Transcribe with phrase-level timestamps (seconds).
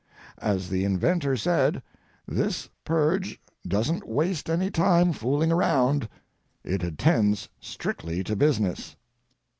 [0.39, 1.83] As the inventor said,
[2.27, 6.09] "This purge doesn't waste any time fooling around;
[6.63, 8.95] it attends strictly to business."